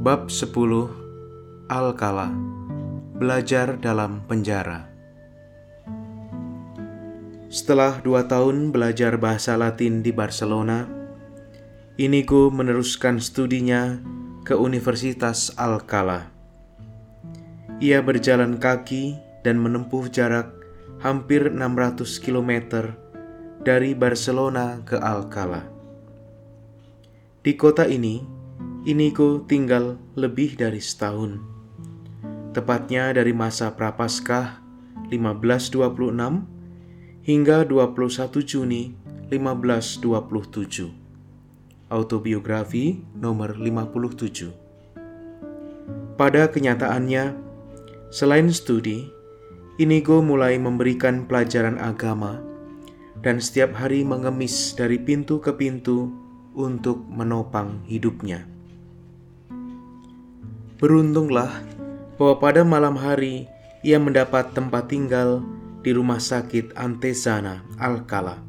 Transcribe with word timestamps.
Bab 0.00 0.32
10 0.32 0.48
Alkala 1.68 2.32
Belajar 3.20 3.76
dalam 3.76 4.24
penjara 4.24 4.88
Setelah 7.52 8.00
dua 8.00 8.24
tahun 8.24 8.72
belajar 8.72 9.20
bahasa 9.20 9.60
Latin 9.60 10.00
di 10.00 10.08
Barcelona, 10.08 10.88
Inigo 12.00 12.48
meneruskan 12.48 13.20
studinya 13.20 14.00
ke 14.40 14.56
Universitas 14.56 15.52
Alcala. 15.60 16.32
Ia 17.84 18.00
berjalan 18.00 18.56
kaki 18.56 19.20
dan 19.44 19.60
menempuh 19.60 20.08
jarak 20.08 20.48
hampir 21.04 21.52
600 21.52 22.08
km 22.24 22.52
dari 23.68 23.92
Barcelona 23.92 24.80
ke 24.80 24.96
Alcala. 24.96 25.68
Di 27.44 27.52
kota 27.52 27.84
ini, 27.84 28.39
Inigo 28.80 29.44
tinggal 29.44 30.00
lebih 30.16 30.56
dari 30.56 30.80
setahun. 30.80 31.36
Tepatnya 32.56 33.12
dari 33.12 33.36
masa 33.36 33.76
Prapaskah 33.76 34.56
1526 35.12 36.48
hingga 37.20 37.68
21 37.68 38.40
Juni 38.40 38.96
1527. 39.28 41.92
Autobiografi 41.92 43.04
nomor 43.12 43.60
57. 43.60 44.48
Pada 46.16 46.48
kenyataannya, 46.48 47.36
selain 48.08 48.48
studi, 48.48 49.12
Inigo 49.76 50.24
mulai 50.24 50.56
memberikan 50.56 51.28
pelajaran 51.28 51.76
agama 51.76 52.40
dan 53.20 53.44
setiap 53.44 53.76
hari 53.76 54.08
mengemis 54.08 54.72
dari 54.72 54.96
pintu 54.96 55.36
ke 55.36 55.52
pintu 55.52 56.08
untuk 56.56 57.04
menopang 57.12 57.84
hidupnya. 57.84 58.48
Beruntunglah 60.80 61.60
bahwa 62.16 62.40
pada 62.40 62.64
malam 62.64 62.96
hari 62.96 63.44
ia 63.84 64.00
mendapat 64.00 64.56
tempat 64.56 64.88
tinggal 64.88 65.44
di 65.84 65.92
rumah 65.92 66.16
sakit 66.16 66.72
Antesana, 66.72 67.60
Alcala, 67.76 68.40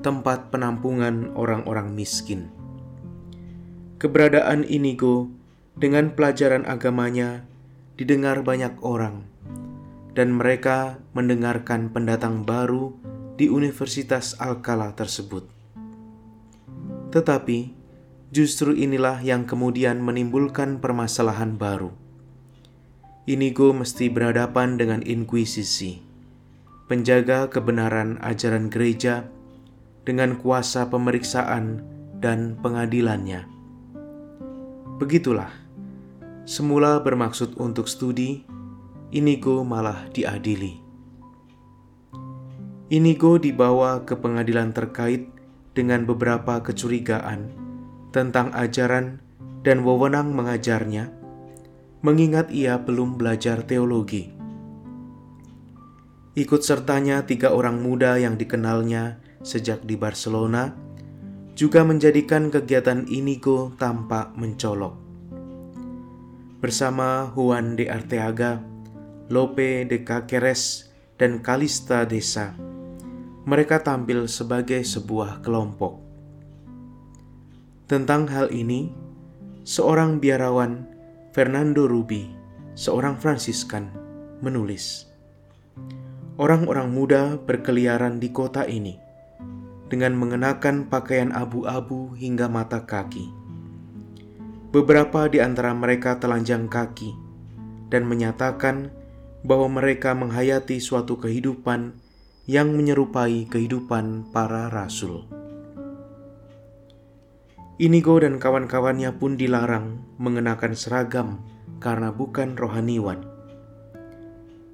tempat 0.00 0.48
penampungan 0.48 1.36
orang-orang 1.36 1.92
miskin. 1.92 2.48
Keberadaan 4.00 4.64
Inigo 4.64 5.28
dengan 5.76 6.16
pelajaran 6.16 6.64
agamanya 6.64 7.44
didengar 8.00 8.40
banyak 8.40 8.80
orang, 8.80 9.28
dan 10.16 10.32
mereka 10.32 10.96
mendengarkan 11.12 11.92
pendatang 11.92 12.48
baru 12.48 12.96
di 13.36 13.52
Universitas 13.52 14.32
Alcala 14.40 14.96
tersebut. 14.96 15.44
Tetapi 17.12 17.79
Justru 18.30 18.78
inilah 18.78 19.18
yang 19.26 19.42
kemudian 19.42 19.98
menimbulkan 19.98 20.78
permasalahan 20.78 21.58
baru. 21.58 21.90
Inigo 23.26 23.74
mesti 23.74 24.06
berhadapan 24.06 24.78
dengan 24.78 25.02
inkuisisi, 25.02 25.98
penjaga 26.86 27.50
kebenaran 27.50 28.22
ajaran 28.22 28.70
gereja 28.70 29.26
dengan 30.06 30.38
kuasa 30.38 30.86
pemeriksaan 30.94 31.82
dan 32.22 32.54
pengadilannya. 32.62 33.50
Begitulah, 35.02 35.50
semula 36.46 37.02
bermaksud 37.02 37.58
untuk 37.58 37.90
studi, 37.90 38.46
Inigo 39.10 39.66
malah 39.66 40.06
diadili. 40.14 40.78
Inigo 42.94 43.42
dibawa 43.42 44.06
ke 44.06 44.14
pengadilan 44.14 44.70
terkait 44.70 45.26
dengan 45.74 46.06
beberapa 46.06 46.62
kecurigaan 46.62 47.69
tentang 48.10 48.50
ajaran 48.54 49.22
dan 49.62 49.82
wewenang 49.86 50.34
mengajarnya, 50.34 51.10
mengingat 52.02 52.50
ia 52.50 52.78
belum 52.80 53.18
belajar 53.18 53.62
teologi. 53.66 54.32
Ikut 56.38 56.62
sertanya 56.62 57.26
tiga 57.26 57.50
orang 57.50 57.82
muda 57.82 58.14
yang 58.16 58.38
dikenalnya 58.38 59.18
sejak 59.42 59.82
di 59.82 59.98
Barcelona 59.98 60.72
juga 61.58 61.84
menjadikan 61.84 62.48
kegiatan 62.48 63.04
Inigo 63.10 63.76
tampak 63.76 64.32
mencolok. 64.38 64.96
Bersama 66.60 67.28
Juan 67.36 67.76
de 67.76 67.88
Arteaga, 67.92 68.64
Lope 69.28 69.84
de 69.84 70.00
Caceres, 70.00 70.88
dan 71.20 71.44
Kalista 71.44 72.08
Desa, 72.08 72.56
mereka 73.44 73.84
tampil 73.84 74.24
sebagai 74.24 74.80
sebuah 74.80 75.44
kelompok. 75.44 76.09
Tentang 77.90 78.30
hal 78.30 78.54
ini, 78.54 78.86
seorang 79.66 80.22
biarawan, 80.22 80.86
Fernando 81.34 81.90
Rubi, 81.90 82.30
seorang 82.78 83.18
Fransiskan, 83.18 83.90
menulis, 84.38 85.10
Orang-orang 86.38 86.86
muda 86.94 87.34
berkeliaran 87.34 88.22
di 88.22 88.30
kota 88.30 88.62
ini 88.62 88.94
dengan 89.90 90.14
mengenakan 90.14 90.86
pakaian 90.86 91.34
abu-abu 91.34 92.14
hingga 92.14 92.46
mata 92.46 92.86
kaki. 92.86 93.26
Beberapa 94.70 95.26
di 95.26 95.42
antara 95.42 95.74
mereka 95.74 96.22
telanjang 96.22 96.70
kaki 96.70 97.10
dan 97.90 98.06
menyatakan 98.06 98.94
bahwa 99.42 99.82
mereka 99.82 100.14
menghayati 100.14 100.78
suatu 100.78 101.18
kehidupan 101.18 101.98
yang 102.46 102.70
menyerupai 102.70 103.50
kehidupan 103.50 104.30
para 104.30 104.70
rasul. 104.70 105.26
Inigo 107.80 108.20
dan 108.20 108.36
kawan-kawannya 108.36 109.16
pun 109.16 109.40
dilarang 109.40 110.04
mengenakan 110.20 110.76
seragam 110.76 111.40
karena 111.80 112.12
bukan 112.12 112.52
rohaniwan. 112.52 113.24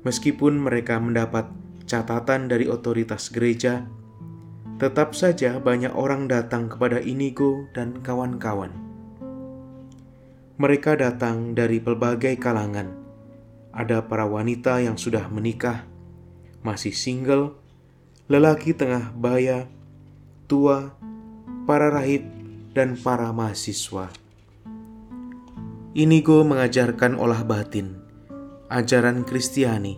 Meskipun 0.03 0.59
mereka 0.59 0.99
mendapat 0.99 1.47
catatan 1.87 2.51
dari 2.51 2.67
otoritas 2.67 3.31
gereja, 3.31 3.87
tetap 4.83 5.15
saja 5.15 5.63
banyak 5.63 5.95
orang 5.95 6.27
datang 6.27 6.67
kepada 6.67 6.99
Inigo 6.99 7.71
dan 7.79 8.03
kawan-kawan. 8.03 8.75
Mereka 10.59 10.99
datang 10.99 11.55
dari 11.55 11.79
pelbagai 11.79 12.35
kalangan. 12.43 12.91
Ada 13.71 14.03
para 14.11 14.27
wanita 14.27 14.83
yang 14.83 14.99
sudah 14.99 15.31
menikah, 15.31 15.87
masih 16.67 16.91
single, 16.91 17.55
lelaki 18.27 18.75
tengah 18.75 19.15
baya, 19.15 19.71
tua, 20.51 20.91
para 21.71 21.87
rahib, 21.95 22.36
dan 22.77 22.93
para 23.01 23.33
mahasiswa. 23.33 24.13
Inigo 25.97 26.45
mengajarkan 26.45 27.17
olah 27.17 27.41
batin, 27.41 27.97
ajaran 28.69 29.25
Kristiani, 29.25 29.97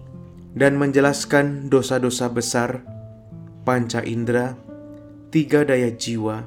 dan 0.55 0.79
menjelaskan 0.79 1.67
dosa-dosa 1.67 2.31
besar, 2.31 2.87
panca 3.67 3.99
indera, 4.07 4.55
tiga 5.35 5.67
daya 5.67 5.91
jiwa, 5.91 6.47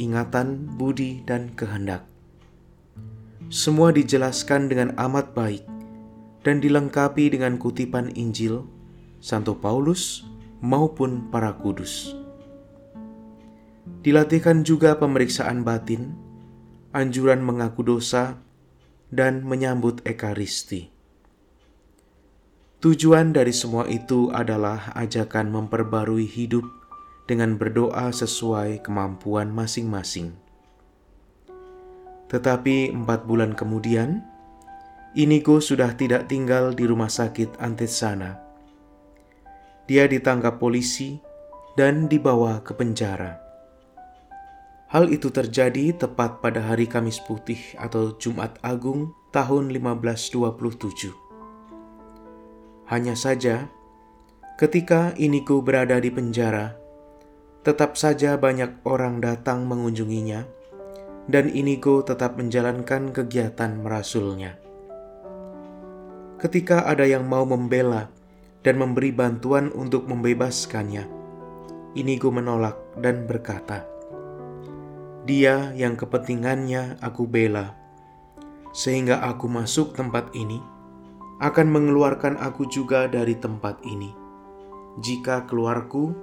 ingatan, 0.00 0.64
budi, 0.80 1.20
dan 1.28 1.52
kehendak. 1.52 2.08
Semua 3.52 3.92
dijelaskan 3.92 4.72
dengan 4.72 4.96
amat 4.96 5.36
baik 5.36 5.68
dan 6.40 6.64
dilengkapi 6.64 7.36
dengan 7.36 7.60
kutipan 7.60 8.08
Injil, 8.16 8.64
Santo 9.20 9.52
Paulus, 9.60 10.24
maupun 10.64 11.28
para 11.28 11.52
kudus. 11.52 12.16
Dilatihkan 14.00 14.62
juga 14.62 14.96
pemeriksaan 14.96 15.66
batin, 15.66 16.14
anjuran 16.94 17.42
mengaku 17.42 17.82
dosa, 17.82 18.38
dan 19.10 19.42
menyambut 19.42 20.00
ekaristi. 20.06 20.94
Tujuan 22.80 23.36
dari 23.36 23.52
semua 23.52 23.84
itu 23.90 24.32
adalah 24.32 24.96
ajakan 24.96 25.52
memperbarui 25.52 26.24
hidup 26.24 26.64
dengan 27.28 27.60
berdoa 27.60 28.08
sesuai 28.08 28.80
kemampuan 28.80 29.52
masing-masing. 29.52 30.32
Tetapi 32.32 32.94
empat 32.94 33.28
bulan 33.28 33.52
kemudian, 33.52 34.24
Inigo 35.12 35.58
sudah 35.58 35.92
tidak 35.98 36.30
tinggal 36.30 36.70
di 36.70 36.86
rumah 36.86 37.10
sakit 37.10 37.58
Antesana. 37.58 38.38
Dia 39.90 40.06
ditangkap 40.06 40.62
polisi 40.62 41.18
dan 41.74 42.06
dibawa 42.06 42.62
ke 42.62 42.72
penjara. 42.78 43.49
Hal 44.90 45.06
itu 45.14 45.30
terjadi 45.30 45.94
tepat 45.94 46.42
pada 46.42 46.66
hari 46.66 46.90
Kamis 46.90 47.22
Putih 47.22 47.78
atau 47.78 48.10
Jumat 48.18 48.58
Agung 48.58 49.14
tahun 49.30 49.70
1527. 49.70 51.14
Hanya 52.90 53.14
saja, 53.14 53.70
ketika 54.58 55.14
Inigo 55.14 55.62
berada 55.62 55.94
di 56.02 56.10
penjara, 56.10 56.74
tetap 57.62 57.94
saja 57.94 58.34
banyak 58.34 58.82
orang 58.82 59.22
datang 59.22 59.62
mengunjunginya, 59.70 60.42
dan 61.30 61.46
Inigo 61.54 62.02
tetap 62.02 62.34
menjalankan 62.34 63.14
kegiatan 63.14 63.78
merasulnya. 63.78 64.58
Ketika 66.42 66.82
ada 66.90 67.06
yang 67.06 67.30
mau 67.30 67.46
membela 67.46 68.10
dan 68.66 68.74
memberi 68.74 69.14
bantuan 69.14 69.70
untuk 69.70 70.10
membebaskannya, 70.10 71.06
Inigo 71.94 72.34
menolak 72.34 72.74
dan 72.98 73.30
berkata, 73.30 73.89
dia 75.28 75.72
yang 75.76 75.96
kepentingannya 75.96 77.00
aku 77.04 77.28
bela. 77.28 77.76
sehingga 78.70 79.18
aku 79.26 79.50
masuk 79.50 79.98
tempat 79.98 80.30
ini, 80.30 80.62
akan 81.42 81.66
mengeluarkan 81.72 82.38
aku 82.38 82.68
juga 82.70 83.10
dari 83.10 83.34
tempat 83.34 83.82
ini. 83.82 84.14
Jika 85.02 85.48
keluarku 85.50 86.14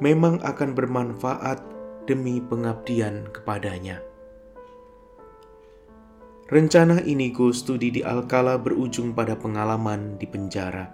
memang 0.00 0.40
akan 0.40 0.72
bermanfaat 0.72 1.60
demi 2.08 2.40
pengabdian 2.40 3.28
kepadanya. 3.34 4.00
Rencana 6.50 6.98
Inigo 7.06 7.54
studi 7.54 7.94
di 7.94 8.02
Alcala 8.02 8.58
berujung 8.58 9.14
pada 9.14 9.38
pengalaman 9.38 10.18
di 10.18 10.26
penjara. 10.26 10.90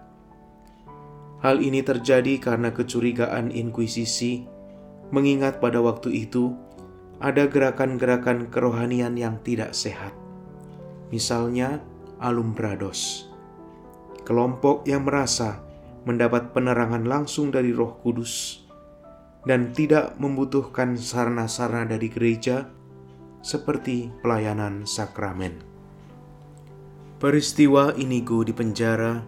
Hal 1.41 1.64
ini 1.64 1.81
terjadi 1.81 2.37
karena 2.37 2.75
kecurigaan 2.75 3.49
inkuisisi, 3.49 4.44
mengingat 5.09 5.56
pada 5.62 5.81
waktu 5.81 6.29
itu 6.29 6.52
ada 7.21 7.49
gerakan-gerakan 7.49 8.53
kerohanian 8.53 9.17
yang 9.17 9.41
tidak 9.41 9.73
sehat. 9.73 10.13
Misalnya, 11.09 11.81
alumbrados. 12.21 13.31
Kelompok 14.27 14.85
yang 14.85 15.07
merasa 15.07 15.63
mendapat 16.05 16.51
penerangan 16.51 17.07
langsung 17.07 17.55
dari 17.55 17.71
Roh 17.71 17.99
Kudus 18.03 18.67
dan 19.47 19.71
tidak 19.71 20.19
membutuhkan 20.19 20.99
sarana-sarana 20.99 21.87
dari 21.87 22.11
gereja 22.11 22.67
seperti 23.47 24.11
pelayanan 24.21 24.83
sakramen. 24.83 25.62
Peristiwa 27.23 27.95
Inigo 27.95 28.43
di 28.43 28.51
penjara 28.51 29.23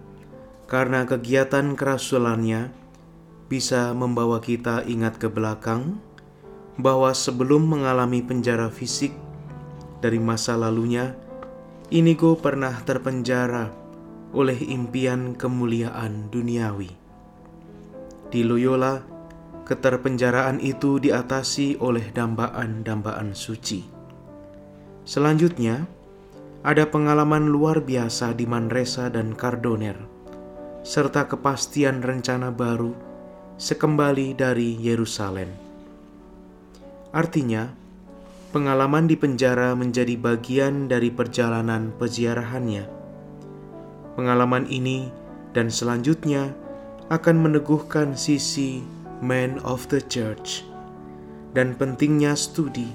karena 0.66 1.06
kegiatan 1.06 1.72
kerasulannya 1.78 2.74
bisa 3.48 3.96
membawa 3.96 4.42
kita 4.42 4.84
ingat 4.84 5.16
ke 5.16 5.30
belakang 5.32 6.02
bahwa 6.78 7.10
sebelum 7.10 7.66
mengalami 7.66 8.22
penjara 8.22 8.70
fisik 8.70 9.10
dari 9.98 10.22
masa 10.22 10.54
lalunya, 10.54 11.18
Inigo 11.90 12.38
pernah 12.38 12.72
terpenjara 12.86 13.72
oleh 14.30 14.60
impian 14.60 15.34
kemuliaan 15.34 16.30
duniawi. 16.30 16.92
Di 18.28 18.44
Loyola, 18.44 19.00
keterpenjaraan 19.64 20.60
itu 20.60 21.00
diatasi 21.00 21.80
oleh 21.80 22.12
dambaan-dambaan 22.12 23.32
suci. 23.32 23.88
Selanjutnya, 25.08 25.88
ada 26.60 26.84
pengalaman 26.92 27.48
luar 27.48 27.80
biasa 27.80 28.36
di 28.36 28.44
Manresa 28.44 29.08
dan 29.08 29.32
Cardoner, 29.32 29.96
serta 30.84 31.24
kepastian 31.24 32.04
rencana 32.04 32.52
baru 32.52 32.92
sekembali 33.56 34.36
dari 34.36 34.76
Yerusalem. 34.76 35.67
Artinya, 37.08 37.72
pengalaman 38.52 39.08
di 39.08 39.16
penjara 39.16 39.72
menjadi 39.72 40.16
bagian 40.20 40.92
dari 40.92 41.08
perjalanan 41.08 41.92
peziarahannya. 41.96 42.84
Pengalaman 44.12 44.68
ini 44.68 45.08
dan 45.56 45.72
selanjutnya 45.72 46.52
akan 47.08 47.36
meneguhkan 47.40 48.12
sisi 48.12 48.84
man 49.24 49.56
of 49.64 49.88
the 49.88 50.04
church 50.04 50.68
dan 51.56 51.72
pentingnya 51.72 52.36
studi 52.36 52.92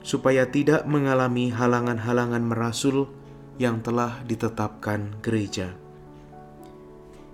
supaya 0.00 0.48
tidak 0.48 0.88
mengalami 0.88 1.52
halangan-halangan 1.52 2.40
merasul 2.40 3.12
yang 3.60 3.84
telah 3.84 4.24
ditetapkan 4.24 5.20
gereja. 5.20 5.76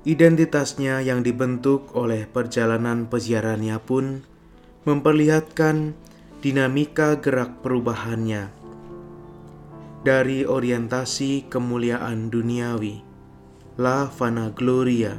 Identitasnya 0.07 1.03
yang 1.03 1.23
dibentuk 1.23 1.95
oleh 1.95 2.27
perjalanan 2.27 3.07
peziarannya 3.07 3.79
pun 3.83 4.23
memperlihatkan 4.87 5.95
dinamika 6.45 7.17
gerak 7.21 7.65
perubahannya 7.65 8.53
dari 10.07 10.47
orientasi 10.47 11.51
kemuliaan 11.51 12.31
duniawi, 12.31 13.03
la 13.81 14.07
fana 14.07 14.55
gloria, 14.55 15.19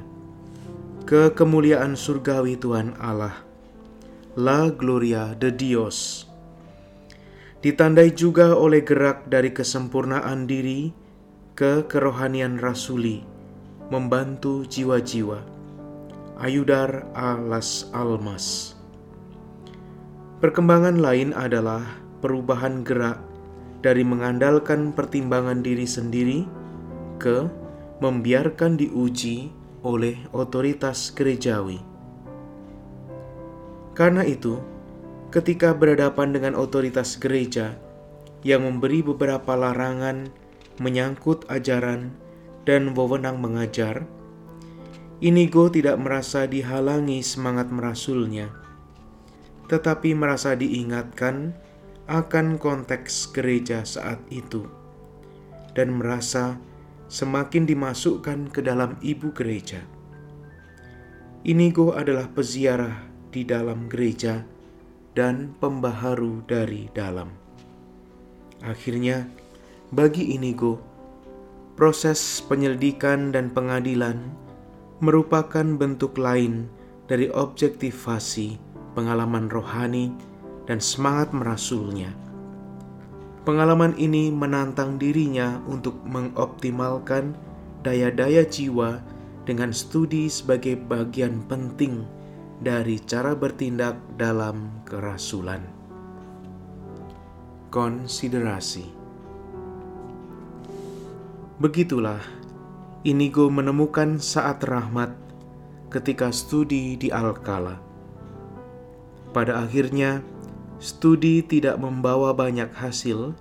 ke 1.03 1.33
kemuliaan 1.35 1.99
surgawi 1.99 2.55
Tuhan 2.55 2.95
Allah, 3.01 3.43
la 4.39 4.71
gloria 4.71 5.35
de 5.35 5.51
Dios 5.51 6.27
ditandai 7.57 8.13
juga 8.13 8.53
oleh 8.53 8.85
gerak 8.85 9.25
dari 9.27 9.49
kesempurnaan 9.49 10.45
diri 10.45 10.93
ke 11.57 11.89
kerohanian 11.89 12.61
rasuli, 12.61 13.25
membantu 13.89 14.61
jiwa-jiwa. 14.63 15.41
Ayudar 16.37 17.09
alas 17.17 17.89
almas. 17.97 18.76
Perkembangan 20.37 21.01
lain 21.01 21.33
adalah 21.33 21.81
perubahan 22.21 22.85
gerak 22.85 23.17
dari 23.81 24.05
mengandalkan 24.05 24.93
pertimbangan 24.93 25.65
diri 25.65 25.89
sendiri 25.89 26.45
ke 27.17 27.49
membiarkan 28.05 28.77
diuji 28.77 29.49
oleh 29.81 30.13
otoritas 30.37 31.09
gerejawi. 31.09 31.81
Karena 33.97 34.21
itu, 34.21 34.61
ketika 35.33 35.73
berhadapan 35.73 36.37
dengan 36.37 36.53
otoritas 36.53 37.17
gereja 37.17 37.73
yang 38.45 38.61
memberi 38.61 39.01
beberapa 39.01 39.57
larangan 39.57 40.29
menyangkut 40.77 41.49
ajaran 41.49 42.13
dan 42.61 42.93
wewenang 42.93 43.41
mengajar, 43.41 44.05
Inigo 45.17 45.65
tidak 45.73 45.97
merasa 45.97 46.45
dihalangi 46.45 47.25
semangat 47.25 47.73
merasulnya, 47.73 48.66
tetapi 49.67 50.15
merasa 50.15 50.55
diingatkan 50.55 51.51
akan 52.07 52.55
konteks 52.55 53.35
gereja 53.35 53.83
saat 53.83 54.19
itu, 54.31 54.63
dan 55.75 55.99
merasa 55.99 56.55
semakin 57.11 57.67
dimasukkan 57.67 58.51
ke 58.51 58.63
dalam 58.63 58.95
ibu 59.03 59.31
gereja. 59.35 59.83
Inigo 61.47 61.95
adalah 61.95 62.27
peziarah 62.31 63.07
di 63.31 63.47
dalam 63.47 63.87
gereja 63.87 64.43
dan 65.15 65.55
pembaharu 65.59 66.43
dari 66.47 66.91
dalam. 66.91 67.31
Akhirnya, 68.63 69.27
bagi 69.93 70.35
Inigo, 70.35 70.81
proses 71.79 72.43
penyelidikan 72.43 73.31
dan 73.31 73.53
pengadilan 73.53 74.19
merupakan 74.99 75.63
bentuk 75.77 76.17
lain 76.17 76.67
dari 77.07 77.29
objektivasi 77.31 78.59
pengalaman 78.97 79.45
rohani 79.45 80.09
dan 80.65 80.81
semangat 80.81 81.29
merasulnya. 81.29 82.09
Pengalaman 83.45 83.93
ini 84.01 84.33
menantang 84.33 84.97
dirinya 84.97 85.61
untuk 85.69 86.01
mengoptimalkan 86.09 87.37
daya-daya 87.85 88.41
jiwa 88.41 88.99
dengan 89.45 89.69
studi 89.69 90.25
sebagai 90.27 90.75
bagian 90.75 91.45
penting 91.45 92.03
dari 92.57 92.97
cara 92.97 93.37
bertindak 93.37 94.01
dalam 94.17 94.81
kerasulan. 94.83 95.61
Konsiderasi 97.69 98.97
Begitulah 101.61 102.19
Inigo 103.07 103.47
menemukan 103.47 104.19
saat 104.19 104.59
rahmat 104.67 105.15
ketika 105.87 106.27
studi 106.35 106.99
di 106.99 107.07
Alcala. 107.07 107.86
Pada 109.37 109.61
akhirnya, 109.61 110.25
studi 110.81 111.45
tidak 111.45 111.77
membawa 111.77 112.33
banyak 112.33 112.73
hasil, 112.73 113.37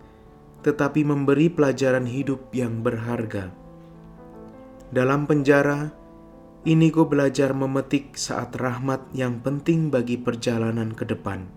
tetapi 0.60 1.08
memberi 1.08 1.48
pelajaran 1.48 2.04
hidup 2.04 2.52
yang 2.52 2.84
berharga. 2.84 3.48
Dalam 4.92 5.24
penjara, 5.24 5.96
Inigo 6.68 7.08
belajar 7.08 7.56
memetik 7.56 8.12
saat 8.12 8.52
rahmat 8.60 9.08
yang 9.16 9.40
penting 9.40 9.88
bagi 9.88 10.20
perjalanan 10.20 10.92
ke 10.92 11.08
depan. 11.08 11.48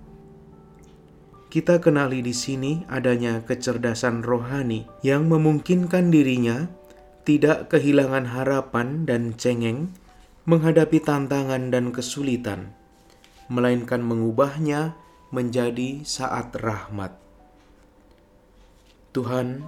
Kita 1.51 1.83
kenali 1.83 2.23
di 2.23 2.31
sini 2.31 2.87
adanya 2.87 3.43
kecerdasan 3.43 4.23
rohani 4.23 4.87
yang 5.03 5.27
memungkinkan 5.27 6.15
dirinya 6.15 6.71
tidak 7.27 7.75
kehilangan 7.75 8.31
harapan 8.31 9.03
dan 9.03 9.35
cengeng 9.35 9.91
menghadapi 10.47 11.03
tantangan 11.03 11.75
dan 11.75 11.91
kesulitan, 11.91 12.78
melainkan 13.49 14.05
mengubahnya 14.05 14.95
menjadi 15.33 16.05
saat 16.05 16.53
rahmat. 16.53 17.17
Tuhan, 19.09 19.65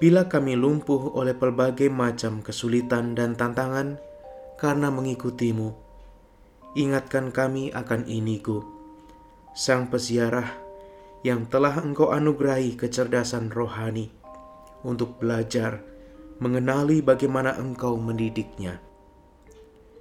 bila 0.00 0.26
kami 0.26 0.56
lumpuh 0.56 1.12
oleh 1.12 1.36
pelbagai 1.36 1.92
macam 1.92 2.40
kesulitan 2.40 3.12
dan 3.12 3.36
tantangan, 3.36 4.00
karena 4.58 4.90
mengikutimu. 4.90 5.86
Ingatkan 6.74 7.30
kami 7.30 7.70
akan 7.70 8.04
Inigo, 8.10 8.66
sang 9.54 9.88
peziarah 9.88 10.50
yang 11.22 11.46
telah 11.46 11.78
engkau 11.80 12.10
anugerahi 12.10 12.74
kecerdasan 12.74 13.50
rohani 13.50 14.10
untuk 14.86 15.18
belajar 15.18 15.82
mengenali 16.38 17.02
bagaimana 17.02 17.58
engkau 17.58 17.98
mendidiknya. 17.98 18.87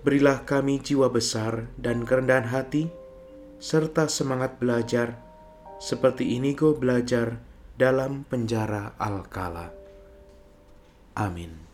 Berilah 0.06 0.46
kami 0.46 0.80
jiwa 0.80 1.10
besar 1.10 1.74
dan 1.76 2.06
kerendahan 2.06 2.50
hati, 2.54 2.88
serta 3.58 4.06
semangat 4.06 4.62
belajar, 4.62 5.18
seperti 5.82 6.38
Inigo 6.38 6.78
belajar 6.78 7.42
dalam 7.78 8.26
penjara 8.26 8.98
Alkala. 8.98 9.74
Amin. 11.18 11.67